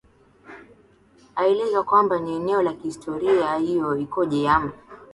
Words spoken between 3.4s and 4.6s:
hiyo ikoje